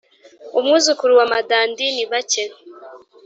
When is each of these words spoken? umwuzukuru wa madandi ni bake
umwuzukuru 0.57 1.11
wa 1.19 1.25
madandi 1.33 1.83
ni 1.95 2.05
bake 2.11 2.43